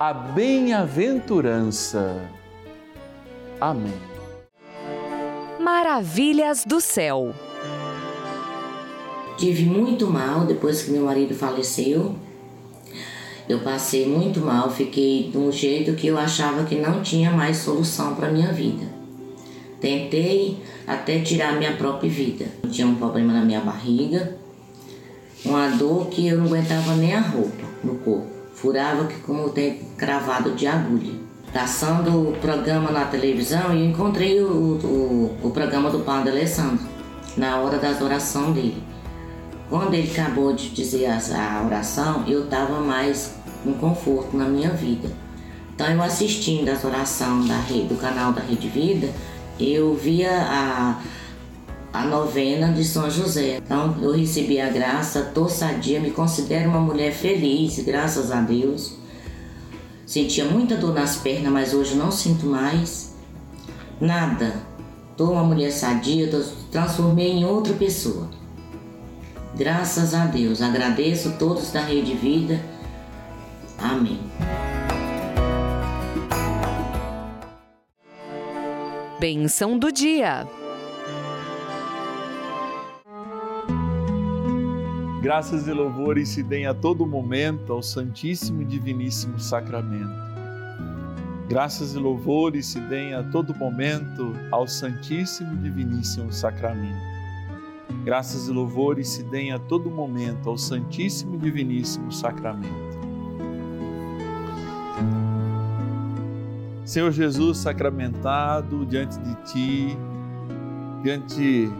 a 0.00 0.12
bem-aventurança. 0.14 2.26
Amém. 3.60 3.92
Maravilhas 5.60 6.64
do 6.64 6.80
céu. 6.80 7.34
Tive 9.36 9.66
muito 9.66 10.06
mal 10.06 10.46
depois 10.46 10.82
que 10.82 10.90
meu 10.90 11.04
marido 11.04 11.34
faleceu. 11.34 12.16
Eu 13.46 13.60
passei 13.60 14.08
muito 14.08 14.40
mal, 14.40 14.70
fiquei 14.70 15.28
de 15.30 15.36
um 15.36 15.52
jeito 15.52 15.92
que 15.92 16.06
eu 16.06 16.16
achava 16.16 16.64
que 16.64 16.76
não 16.76 17.02
tinha 17.02 17.30
mais 17.30 17.58
solução 17.58 18.14
para 18.14 18.32
minha 18.32 18.54
vida. 18.54 18.86
Tentei 19.82 20.62
até 20.86 21.20
tirar 21.20 21.58
minha 21.58 21.76
própria 21.76 22.08
vida. 22.08 22.46
Eu 22.62 22.70
tinha 22.70 22.86
um 22.86 22.94
problema 22.94 23.34
na 23.34 23.44
minha 23.44 23.60
barriga, 23.60 24.34
uma 25.44 25.68
dor 25.68 26.06
que 26.06 26.26
eu 26.26 26.38
não 26.38 26.46
aguentava 26.46 26.96
nem 26.96 27.14
a 27.14 27.20
roupa 27.20 27.66
no 27.84 27.96
corpo. 27.96 28.39
Furava 28.60 29.06
que 29.06 29.18
como 29.20 29.48
tem 29.48 29.80
cravado 29.96 30.50
de 30.52 30.66
agulha. 30.66 31.14
Passando 31.50 32.28
o 32.28 32.32
programa 32.38 32.90
na 32.90 33.06
televisão, 33.06 33.72
eu 33.72 33.84
encontrei 33.86 34.40
o, 34.40 34.46
o, 34.46 35.38
o 35.42 35.50
programa 35.50 35.90
do 35.90 36.00
Padre 36.00 36.30
Alessandro, 36.30 36.86
na 37.36 37.56
hora 37.56 37.78
da 37.78 37.88
oração 38.04 38.52
dele. 38.52 38.82
Quando 39.70 39.94
ele 39.94 40.10
acabou 40.10 40.52
de 40.52 40.68
dizer 40.70 41.06
a 41.06 41.62
oração, 41.64 42.24
eu 42.28 42.44
estava 42.44 42.80
mais 42.80 43.34
com 43.64 43.72
conforto 43.74 44.36
na 44.36 44.44
minha 44.44 44.70
vida. 44.70 45.08
Então, 45.74 45.88
eu 45.88 46.02
assistindo 46.02 46.68
as 46.68 46.84
orações 46.84 47.48
da 47.48 47.58
rede, 47.58 47.86
do 47.86 47.96
canal 47.96 48.32
da 48.32 48.42
Rede 48.42 48.68
Vida, 48.68 49.08
eu 49.58 49.94
via 49.94 50.30
a, 50.30 51.00
a 51.92 52.04
novena 52.04 52.72
de 52.72 52.84
São 52.84 53.10
José. 53.10 53.58
Então, 53.58 53.96
eu 54.00 54.12
recebi 54.12 54.60
a 54.60 54.68
graça, 54.68 55.30
tô 55.34 55.48
sadia, 55.48 56.00
me 56.00 56.10
considero 56.10 56.70
uma 56.70 56.80
mulher 56.80 57.12
feliz, 57.12 57.78
graças 57.80 58.30
a 58.30 58.40
Deus. 58.40 58.94
Sentia 60.06 60.44
muita 60.44 60.76
dor 60.76 60.94
nas 60.94 61.16
pernas, 61.16 61.52
mas 61.52 61.74
hoje 61.74 61.94
não 61.94 62.10
sinto 62.10 62.46
mais. 62.46 63.14
Nada. 64.00 64.54
Tô 65.16 65.32
uma 65.32 65.44
mulher 65.44 65.70
sadia, 65.70 66.28
tô, 66.28 66.40
transformei 66.70 67.30
em 67.32 67.44
outra 67.44 67.74
pessoa. 67.74 68.28
Graças 69.56 70.14
a 70.14 70.26
Deus. 70.26 70.62
Agradeço 70.62 71.36
todos 71.38 71.70
da 71.70 71.82
Rede 71.82 72.14
Vida. 72.14 72.60
Amém. 73.78 74.18
Benção 79.20 79.78
do 79.78 79.92
dia. 79.92 80.48
Graças 85.20 85.68
e 85.68 85.72
louvores 85.72 86.30
se 86.30 86.42
deem 86.42 86.64
a 86.64 86.72
todo 86.72 87.06
momento 87.06 87.74
ao 87.74 87.82
Santíssimo 87.82 88.62
e 88.62 88.64
Diviníssimo 88.64 89.38
Sacramento. 89.38 90.30
Graças 91.46 91.94
e 91.94 91.98
louvores 91.98 92.64
se 92.64 92.80
deem 92.80 93.12
a 93.12 93.22
todo 93.22 93.54
momento 93.54 94.32
ao 94.50 94.66
Santíssimo 94.66 95.52
e 95.52 95.56
Diviníssimo 95.58 96.32
Sacramento. 96.32 96.96
Graças 98.02 98.48
e 98.48 98.50
louvores 98.50 99.10
se 99.10 99.22
deem 99.24 99.52
a 99.52 99.58
todo 99.58 99.90
momento 99.90 100.48
ao 100.48 100.56
Santíssimo 100.56 101.34
e 101.34 101.38
Diviníssimo 101.38 102.10
Sacramento. 102.10 102.98
Senhor 106.82 107.12
Jesus 107.12 107.58
sacramentado 107.58 108.86
diante 108.86 109.18
de 109.18 109.34
Ti, 109.44 109.98
diante 111.02 111.70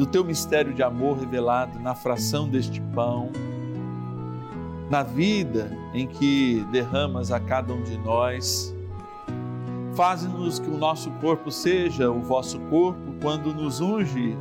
do 0.00 0.06
Teu 0.06 0.24
mistério 0.24 0.72
de 0.72 0.82
amor 0.82 1.18
revelado 1.18 1.78
na 1.78 1.94
fração 1.94 2.48
deste 2.48 2.80
pão, 2.80 3.28
na 4.88 5.02
vida 5.02 5.76
em 5.92 6.06
que 6.06 6.66
derramas 6.72 7.30
a 7.30 7.38
cada 7.38 7.74
um 7.74 7.82
de 7.82 7.98
nós, 7.98 8.74
faze-nos 9.94 10.58
que 10.58 10.70
o 10.70 10.78
nosso 10.78 11.10
corpo 11.20 11.50
seja 11.50 12.10
o 12.10 12.22
vosso 12.22 12.58
corpo 12.60 13.12
quando 13.20 13.52
nos 13.52 13.82
unge 13.82 14.34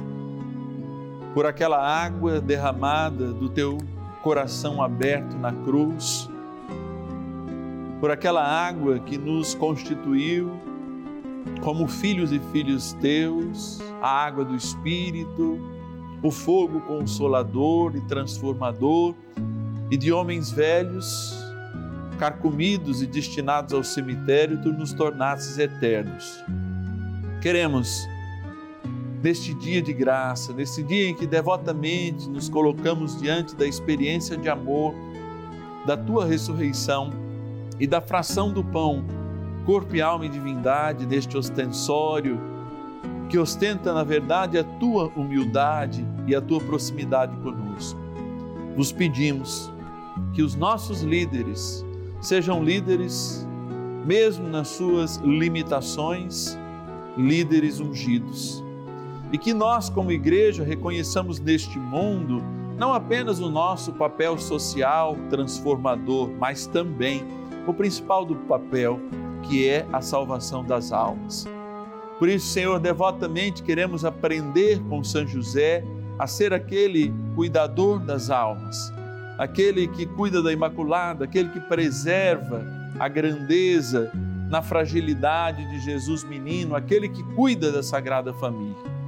por 1.34 1.45
aquela 1.45 1.78
água 1.78 2.39
derramada 2.39 3.34
do 3.34 3.50
teu 3.50 3.80
coração 4.24 4.82
aberto 4.82 5.38
na 5.38 5.52
cruz, 5.52 6.30
por 8.00 8.10
aquela 8.10 8.48
água 8.48 8.98
que 8.98 9.17
nos 9.17 9.54
constituiu 9.56 10.58
como 11.62 11.88
filhos 11.88 12.32
e 12.32 12.40
filhos 12.52 12.94
teus, 12.94 13.80
a 14.02 14.26
água 14.26 14.46
do 14.46 14.56
Espírito, 14.56 15.60
o 16.22 16.32
fogo 16.32 16.82
consolador 16.82 17.96
e 17.96 18.02
transformador, 18.02 19.14
e 19.92 19.98
de 19.98 20.12
homens 20.12 20.52
velhos, 20.52 21.36
carcomidos 22.18 23.02
e 23.02 23.08
destinados 23.08 23.74
ao 23.74 23.84
cemitério, 23.84 24.62
tu 24.62 24.72
nos 24.72 24.94
tornasses 24.94 25.58
eternos. 25.58 26.44
Queremos 27.42 28.08
neste 29.24 29.54
dia 29.54 29.82
de 29.82 29.94
graça, 29.94 30.54
nesse 30.54 30.84
dia 30.84 31.10
em 31.10 31.16
que 31.16 31.26
devotamente 31.26 32.28
nos 32.30 32.50
colocamos 32.50 33.20
diante 33.20 33.56
da 33.56 33.66
experiência 33.66 34.38
de 34.38 34.50
amor, 34.50 34.94
da 35.86 35.98
tua 35.98 36.26
ressurreição 36.26 37.12
e 37.80 37.88
da 37.88 38.02
fração 38.02 38.52
do 38.52 38.64
pão, 38.64 39.06
corpo 39.65 39.95
e 39.95 40.02
alma 40.02 40.26
e 40.26 40.30
divindade 40.30 41.06
deste 41.06 41.38
ostensório, 41.38 42.39
que 43.30 43.38
ostenta, 43.38 43.93
na 43.93 44.04
verdade, 44.04 44.58
a 44.58 44.63
tua 44.63 45.12
humildade 45.15 46.06
e 46.26 46.36
a 46.36 46.41
tua 46.41 46.60
proximidade 46.60 47.36
conosco. 47.38 48.00
Vos 48.76 48.91
pedimos 48.91 49.72
que 50.34 50.41
os 50.41 50.56
nossos 50.56 51.02
líderes 51.02 51.86
sejam 52.22 52.63
líderes, 52.63 53.48
mesmo 54.06 54.48
nas 54.48 54.69
suas 54.69 55.17
limitações, 55.17 56.58
líderes 57.17 57.80
ungidos 57.80 58.63
e 59.32 59.38
que 59.38 59.54
nós, 59.54 59.89
como 59.89 60.12
igreja, 60.12 60.63
reconheçamos 60.63 61.39
neste 61.39 61.78
mundo 61.78 62.41
não 62.78 62.93
apenas 62.93 63.39
o 63.39 63.50
nosso 63.50 63.91
papel 63.93 64.38
social 64.38 65.15
transformador, 65.30 66.30
mas 66.39 66.65
também 66.65 67.24
o 67.67 67.74
principal 67.74 68.26
do 68.26 68.36
papel, 68.36 69.00
que 69.43 69.67
é 69.67 69.86
a 69.91 70.02
salvação 70.02 70.63
das 70.63 70.91
almas. 70.91 71.47
Por 72.17 72.28
isso, 72.28 72.47
Senhor, 72.47 72.80
devotamente 72.80 73.63
queremos 73.63 74.04
aprender 74.04 74.80
com 74.89 75.04
São 75.04 75.25
José 75.25 75.84
a 76.17 76.28
ser 76.28 76.54
aquele 76.54 77.13
cuidador 77.36 77.99
das 77.99 78.30
almas, 78.30 78.91
aquele 79.38 79.88
que 79.88 80.06
cuida 80.06 80.43
da 80.43 80.52
Imaculada, 80.52 81.25
aquele 81.25 81.49
que 81.49 81.62
preserva 81.62 82.65
a 82.99 83.08
grandeza 83.08 84.12
na 84.49 84.62
fragilidade 84.62 85.65
de 85.69 85.80
Jesus 85.80 86.23
menino, 86.23 86.75
aquele 86.75 87.08
que 87.08 87.23
cuida 87.36 87.71
da 87.71 87.82
Sagrada 87.82 88.34
Família 88.34 88.99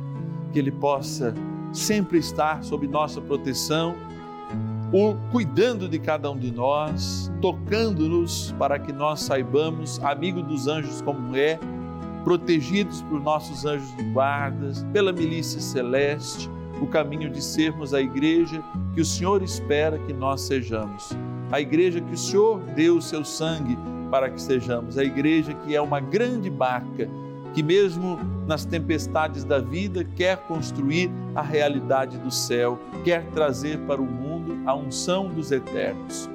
que 0.51 0.59
Ele 0.59 0.71
possa 0.71 1.33
sempre 1.73 2.19
estar 2.19 2.63
sob 2.63 2.87
nossa 2.87 3.21
proteção, 3.21 3.95
o 4.93 5.15
cuidando 5.31 5.87
de 5.87 5.97
cada 5.97 6.29
um 6.29 6.37
de 6.37 6.51
nós, 6.51 7.31
tocando-nos 7.41 8.53
para 8.59 8.77
que 8.77 8.91
nós 8.91 9.21
saibamos, 9.21 9.99
amigo 10.03 10.41
dos 10.41 10.67
anjos 10.67 11.01
como 11.01 11.35
é, 11.35 11.57
protegidos 12.25 13.01
por 13.03 13.21
nossos 13.21 13.65
anjos 13.65 13.95
de 13.95 14.03
guardas, 14.11 14.85
pela 14.91 15.13
milícia 15.13 15.61
celeste, 15.61 16.49
o 16.81 16.87
caminho 16.87 17.29
de 17.29 17.41
sermos 17.41 17.93
a 17.93 18.01
igreja 18.01 18.61
que 18.93 19.01
o 19.01 19.05
Senhor 19.05 19.41
espera 19.41 19.97
que 19.99 20.11
nós 20.11 20.41
sejamos. 20.41 21.11
A 21.51 21.61
igreja 21.61 22.01
que 22.01 22.13
o 22.13 22.17
Senhor 22.17 22.59
deu 22.75 22.97
o 22.97 23.01
seu 23.01 23.23
sangue 23.23 23.77
para 24.09 24.29
que 24.29 24.41
sejamos, 24.41 24.97
a 24.97 25.03
igreja 25.03 25.53
que 25.53 25.73
é 25.73 25.81
uma 25.81 26.01
grande 26.01 26.49
barca 26.49 27.07
que, 27.53 27.63
mesmo 27.63 28.19
nas 28.45 28.65
tempestades 28.65 29.43
da 29.45 29.59
vida, 29.59 30.03
quer 30.03 30.37
construir 30.47 31.09
a 31.33 31.41
realidade 31.41 32.17
do 32.17 32.31
céu, 32.31 32.77
quer 33.05 33.25
trazer 33.27 33.77
para 33.79 34.01
o 34.01 34.05
mundo 34.05 34.30
a 34.65 34.75
unção 34.75 35.27
dos 35.27 35.51
eternos. 35.51 36.29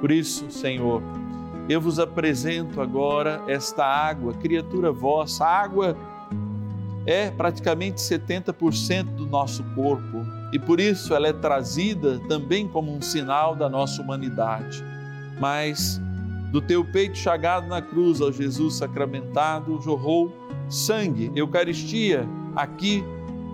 Por 0.00 0.10
isso, 0.10 0.50
Senhor, 0.50 1.02
eu 1.68 1.80
vos 1.80 1.98
apresento 1.98 2.80
agora 2.80 3.42
esta 3.46 3.84
água, 3.84 4.32
criatura 4.34 4.90
vossa. 4.90 5.44
A 5.44 5.62
água 5.62 5.96
é 7.04 7.30
praticamente 7.30 8.00
70% 8.00 9.04
do 9.14 9.26
nosso 9.26 9.62
corpo 9.74 10.24
e 10.52 10.58
por 10.58 10.80
isso 10.80 11.14
ela 11.14 11.28
é 11.28 11.32
trazida 11.32 12.18
também 12.28 12.66
como 12.68 12.94
um 12.94 13.02
sinal 13.02 13.54
da 13.54 13.68
nossa 13.68 14.00
humanidade. 14.00 14.82
Mas 15.38 16.00
do 16.50 16.60
teu 16.60 16.84
peito 16.84 17.18
chagado 17.18 17.66
na 17.66 17.82
cruz, 17.82 18.20
ó 18.20 18.30
Jesus 18.30 18.76
sacramentado, 18.76 19.80
jorrou 19.82 20.32
sangue, 20.68 21.30
Eucaristia, 21.34 22.26
aqui 22.56 23.04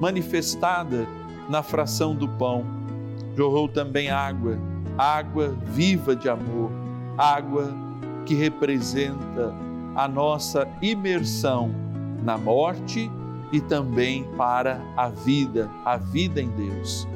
manifestada 0.00 1.06
na 1.48 1.62
fração 1.62 2.14
do 2.14 2.28
pão. 2.28 2.83
Jorrou 3.36 3.68
também 3.68 4.10
água, 4.10 4.58
água 4.96 5.56
viva 5.64 6.14
de 6.14 6.28
amor, 6.28 6.70
água 7.18 7.74
que 8.24 8.34
representa 8.34 9.54
a 9.94 10.08
nossa 10.08 10.68
imersão 10.80 11.70
na 12.22 12.38
morte 12.38 13.10
e 13.52 13.60
também 13.60 14.24
para 14.36 14.80
a 14.96 15.08
vida, 15.08 15.70
a 15.84 15.96
vida 15.96 16.40
em 16.40 16.48
Deus. 16.48 17.06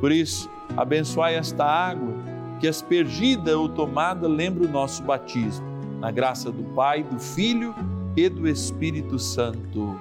Por 0.00 0.10
isso, 0.10 0.50
abençoai 0.76 1.34
esta 1.36 1.64
água 1.64 2.14
que 2.60 2.68
aspergida 2.68 3.58
ou 3.58 3.68
tomada 3.68 4.26
lembra 4.26 4.64
o 4.64 4.70
nosso 4.70 5.02
batismo. 5.02 5.66
Na 6.00 6.10
graça 6.10 6.50
do 6.50 6.62
Pai, 6.74 7.02
do 7.02 7.18
Filho 7.18 7.74
e 8.16 8.28
do 8.28 8.48
Espírito 8.48 9.18
Santo. 9.18 9.98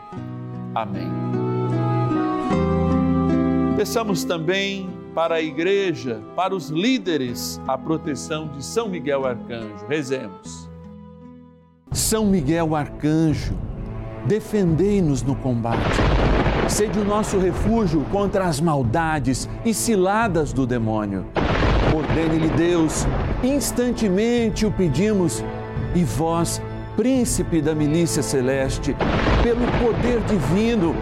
Amém. 0.73 1.09
Peçamos 3.75 4.23
também 4.23 4.89
para 5.13 5.35
a 5.35 5.41
igreja, 5.41 6.21
para 6.35 6.55
os 6.55 6.69
líderes, 6.69 7.61
a 7.67 7.77
proteção 7.77 8.47
de 8.47 8.63
São 8.63 8.89
Miguel 8.89 9.25
Arcanjo. 9.25 9.85
Rezemos. 9.87 10.69
São 11.91 12.25
Miguel 12.25 12.75
Arcanjo, 12.75 13.53
defendei-nos 14.25 15.21
no 15.21 15.35
combate. 15.35 15.79
Sede 16.67 16.97
o 16.97 17.05
nosso 17.05 17.37
refúgio 17.37 18.03
contra 18.11 18.45
as 18.45 18.59
maldades 18.59 19.47
e 19.63 19.73
ciladas 19.73 20.51
do 20.51 20.65
demônio. 20.65 21.25
Ordene-lhe 21.95 22.49
Deus, 22.49 23.05
instantemente 23.43 24.65
o 24.65 24.71
pedimos, 24.71 25.43
e 25.93 26.03
vós, 26.03 26.59
príncipe 26.95 27.61
da 27.61 27.75
milícia 27.75 28.23
celeste, 28.23 28.95
pelo 29.43 29.65
poder 29.83 30.19
divino, 30.21 30.95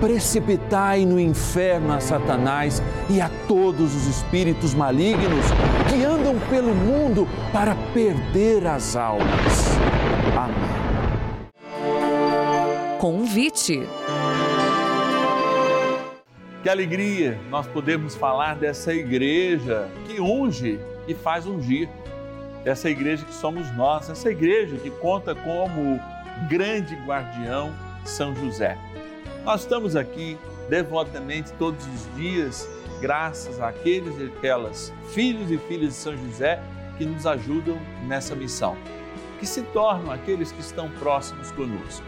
precipitai 0.00 1.04
no 1.04 1.18
inferno 1.18 1.92
a 1.92 2.00
Satanás 2.00 2.82
e 3.08 3.20
a 3.20 3.30
todos 3.46 3.94
os 3.94 4.06
espíritos 4.06 4.74
malignos 4.74 5.44
que 5.88 6.04
andam 6.04 6.38
pelo 6.48 6.74
mundo 6.74 7.26
para 7.52 7.74
perder 7.92 8.66
as 8.66 8.96
almas. 8.96 9.78
Amém. 10.36 10.78
Convite. 12.98 13.82
Que 16.62 16.68
alegria 16.68 17.38
nós 17.48 17.66
podemos 17.66 18.14
falar 18.14 18.56
dessa 18.56 18.92
igreja 18.92 19.88
que 20.06 20.20
unge 20.20 20.78
e 21.06 21.14
faz 21.14 21.46
ungir. 21.46 21.88
Dessa 22.64 22.90
igreja 22.90 23.24
que 23.24 23.32
somos 23.32 23.74
nós, 23.76 24.10
essa 24.10 24.28
igreja 24.30 24.76
que 24.76 24.90
conta 24.90 25.34
como 25.34 26.00
grande 26.48 26.94
guardião 27.06 27.72
São 28.04 28.34
José. 28.34 28.76
Nós 29.44 29.62
estamos 29.62 29.96
aqui 29.96 30.38
devotamente 30.68 31.52
todos 31.54 31.84
os 31.86 32.16
dias, 32.16 32.68
graças 33.00 33.60
àqueles 33.60 34.18
e 34.18 34.24
aquelas 34.24 34.92
filhos 35.12 35.50
e 35.50 35.58
filhas 35.58 35.90
de 35.90 35.94
São 35.94 36.16
José 36.16 36.62
que 36.96 37.04
nos 37.04 37.26
ajudam 37.26 37.78
nessa 38.06 38.34
missão, 38.34 38.76
que 39.38 39.46
se 39.46 39.62
tornam 39.62 40.10
aqueles 40.10 40.52
que 40.52 40.60
estão 40.60 40.90
próximos 40.90 41.50
conosco. 41.52 42.04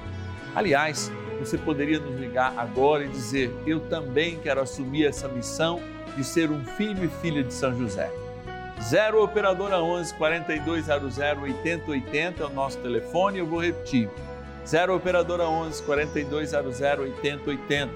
Aliás, 0.55 1.11
você 1.39 1.57
poderia 1.57 1.99
nos 1.99 2.21
ligar 2.21 2.53
agora 2.57 3.05
e 3.05 3.09
dizer: 3.09 3.51
Eu 3.67 3.81
também 3.81 4.39
quero 4.39 4.61
assumir 4.61 5.07
essa 5.07 5.29
missão 5.29 5.81
de 6.17 6.25
ser 6.25 6.51
um 6.51 6.65
filho 6.65 7.05
e 7.05 7.09
filha 7.09 7.43
de 7.43 7.55
São 7.55 7.77
José. 7.79 8.11
0 8.83 9.23
Operadora 9.23 9.81
11 9.83 10.15
4200 10.15 11.19
8080 11.19 12.43
é 12.43 12.47
o 12.47 12.51
nosso 12.51 12.79
telefone, 12.79 13.39
eu 13.39 13.47
vou 13.47 13.63
repetir. 13.63 14.09
0 14.67 14.97
Operadora 14.97 15.49
11 15.49 15.83
4200 15.83 16.81
8080. 16.81 17.93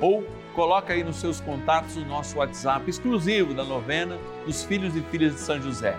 Ou 0.00 0.24
coloca 0.54 0.92
aí 0.92 1.02
nos 1.02 1.16
seus 1.16 1.40
contatos 1.40 1.96
o 1.96 2.04
nosso 2.04 2.38
WhatsApp 2.38 2.88
exclusivo 2.88 3.54
da 3.54 3.64
novena 3.64 4.18
dos 4.44 4.64
filhos 4.64 4.94
e 4.96 5.00
filhas 5.02 5.34
de 5.34 5.40
São 5.40 5.60
José. 5.60 5.96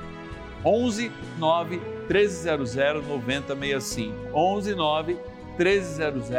11 0.63 1.12
9 1.38 1.81
1300 2.10 2.75
9065. 2.75 4.13
11 4.34 4.75
9 4.75 5.17
1300 5.58 6.29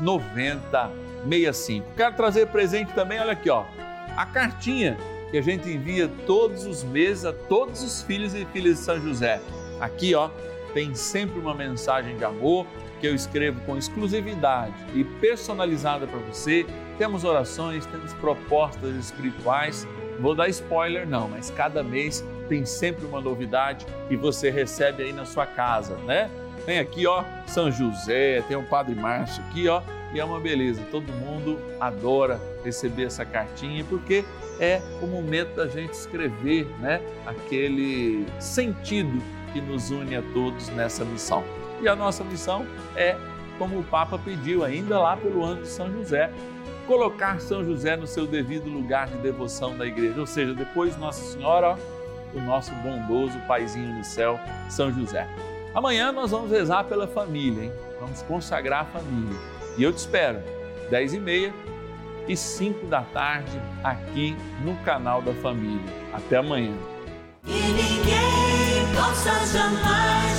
9065. 0.00 1.86
Quero 1.96 2.16
trazer 2.16 2.46
presente 2.48 2.92
também, 2.92 3.20
olha 3.20 3.32
aqui, 3.32 3.50
ó, 3.50 3.64
a 4.16 4.26
cartinha 4.26 4.96
que 5.30 5.38
a 5.38 5.42
gente 5.42 5.68
envia 5.68 6.10
todos 6.26 6.66
os 6.66 6.84
meses 6.84 7.24
a 7.24 7.32
todos 7.32 7.82
os 7.82 8.02
filhos 8.02 8.34
e 8.34 8.44
filhas 8.46 8.78
de 8.78 8.84
São 8.84 9.00
José. 9.00 9.40
Aqui, 9.80 10.14
ó, 10.14 10.28
tem 10.72 10.94
sempre 10.94 11.38
uma 11.38 11.54
mensagem 11.54 12.16
de 12.16 12.24
amor 12.24 12.66
que 13.00 13.06
eu 13.06 13.14
escrevo 13.14 13.60
com 13.62 13.76
exclusividade 13.76 14.74
e 14.94 15.02
personalizada 15.04 16.06
para 16.06 16.18
você. 16.20 16.64
Temos 16.98 17.24
orações, 17.24 17.84
temos 17.86 18.12
propostas 18.14 18.94
espirituais. 18.94 19.86
Vou 20.20 20.34
dar 20.34 20.48
spoiler 20.48 21.06
não, 21.06 21.28
mas 21.28 21.50
cada 21.50 21.82
mês 21.82 22.24
tem 22.48 22.64
sempre 22.64 23.04
uma 23.04 23.20
novidade 23.20 23.86
e 24.08 24.16
você 24.16 24.50
recebe 24.50 25.02
aí 25.02 25.12
na 25.12 25.24
sua 25.24 25.46
casa, 25.46 25.96
né? 26.06 26.30
Tem 26.64 26.78
aqui, 26.78 27.06
ó, 27.06 27.24
São 27.46 27.72
José, 27.72 28.42
tem 28.42 28.56
o 28.56 28.62
Padre 28.62 28.94
Márcio 28.94 29.42
aqui, 29.48 29.66
ó, 29.66 29.82
e 30.14 30.20
é 30.20 30.24
uma 30.24 30.38
beleza. 30.38 30.80
Todo 30.90 31.12
mundo 31.12 31.58
adora 31.80 32.40
receber 32.64 33.04
essa 33.04 33.24
cartinha 33.24 33.84
porque 33.88 34.24
é 34.60 34.80
o 35.00 35.06
momento 35.06 35.56
da 35.56 35.66
gente 35.66 35.94
escrever, 35.94 36.66
né, 36.78 37.00
aquele 37.26 38.24
sentido 38.38 39.20
que 39.52 39.60
nos 39.60 39.90
une 39.90 40.16
a 40.16 40.22
todos 40.32 40.68
nessa 40.70 41.04
missão. 41.04 41.44
E 41.80 41.88
a 41.88 41.96
nossa 41.96 42.22
missão 42.22 42.66
é, 42.96 43.16
como 43.58 43.78
o 43.78 43.84
Papa 43.84 44.18
pediu 44.18 44.64
ainda 44.64 44.98
lá 44.98 45.16
pelo 45.16 45.44
ano 45.44 45.62
de 45.62 45.68
São 45.68 45.90
José, 45.92 46.30
colocar 46.86 47.40
São 47.40 47.64
José 47.64 47.96
no 47.96 48.06
seu 48.06 48.26
devido 48.26 48.68
lugar 48.68 49.06
de 49.06 49.16
devoção 49.18 49.76
da 49.76 49.86
igreja, 49.86 50.18
ou 50.18 50.26
seja, 50.26 50.54
depois 50.54 50.96
Nossa 50.96 51.22
Senhora, 51.22 51.70
ó, 51.70 51.76
o 52.34 52.40
nosso 52.40 52.72
bondoso 52.76 53.38
paizinho 53.46 53.94
no 53.94 54.04
céu, 54.04 54.38
São 54.68 54.90
José. 54.92 55.28
Amanhã 55.74 56.12
nós 56.12 56.30
vamos 56.30 56.50
rezar 56.50 56.84
pela 56.84 57.06
família, 57.06 57.64
hein? 57.64 57.72
Vamos 58.00 58.22
consagrar 58.22 58.82
a 58.82 58.84
família. 58.84 59.38
E 59.76 59.82
eu 59.82 59.92
te 59.92 59.98
espero, 59.98 60.40
10 60.90 61.14
e 61.14 61.20
meia 61.20 61.54
e 62.28 62.36
5 62.36 62.86
da 62.86 63.02
tarde, 63.02 63.60
aqui 63.82 64.36
no 64.64 64.76
canal 64.84 65.22
da 65.22 65.32
família. 65.34 65.80
Até 66.12 66.36
amanhã. 66.36 66.74
op 69.08 69.14
such 69.14 69.54
a 69.56 69.70
mij. 69.70 70.31